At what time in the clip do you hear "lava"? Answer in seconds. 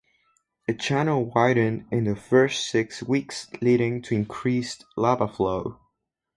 4.97-5.27